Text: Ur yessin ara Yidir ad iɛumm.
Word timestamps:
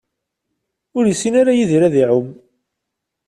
Ur 0.97 1.03
yessin 1.07 1.33
ara 1.41 1.57
Yidir 1.57 1.81
ad 1.87 1.95
iɛumm. 2.01 2.27